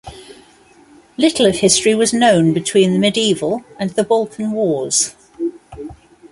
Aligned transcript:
Little 1.15 1.45
of 1.45 1.57
history 1.57 1.93
was 1.93 2.11
known 2.11 2.53
between 2.53 2.93
the 2.93 2.97
Medieval 2.97 3.63
and 3.77 3.91
the 3.91 4.03
Balkan 4.03 4.51
Wars. 4.51 5.13